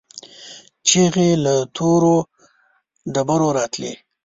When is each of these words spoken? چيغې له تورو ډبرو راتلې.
چيغې 0.87 1.29
له 1.43 1.55
تورو 1.75 2.15
ډبرو 3.13 3.49
راتلې. 3.57 3.93